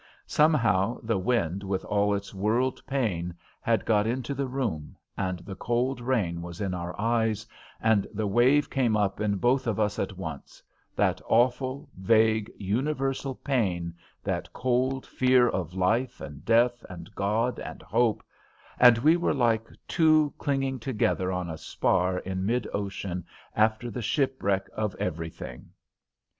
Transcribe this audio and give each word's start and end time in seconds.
Somehow 0.25 0.97
the 1.03 1.19
wind 1.19 1.61
with 1.61 1.85
all 1.85 2.15
its 2.15 2.33
world 2.33 2.81
pain 2.87 3.35
had 3.61 3.85
got 3.85 4.07
into 4.07 4.33
the 4.33 4.47
room, 4.47 4.97
and 5.15 5.37
the 5.37 5.53
cold 5.53 6.01
rain 6.01 6.41
was 6.41 6.59
in 6.59 6.73
our 6.73 6.99
eyes, 6.99 7.45
and 7.79 8.07
the 8.11 8.25
wave 8.25 8.67
came 8.67 8.97
up 8.97 9.21
in 9.21 9.35
both 9.35 9.67
of 9.67 9.79
us 9.79 9.99
at 9.99 10.17
once 10.17 10.63
that 10.95 11.21
awful 11.27 11.87
vague, 11.95 12.51
universal 12.57 13.35
pain, 13.35 13.93
that 14.23 14.51
cold 14.53 15.05
fear 15.05 15.47
of 15.47 15.75
life 15.75 16.19
and 16.19 16.43
death 16.45 16.83
and 16.89 17.13
God 17.13 17.59
and 17.59 17.83
hope 17.83 18.23
and 18.79 18.97
we 18.97 19.15
were 19.15 19.35
like 19.35 19.67
two 19.87 20.33
clinging 20.39 20.79
together 20.79 21.31
on 21.31 21.47
a 21.47 21.59
spar 21.59 22.17
in 22.17 22.43
mid 22.43 22.67
ocean 22.73 23.23
after 23.55 23.91
the 23.91 24.01
shipwreck 24.01 24.67
of 24.73 24.95
everything. 24.95 25.69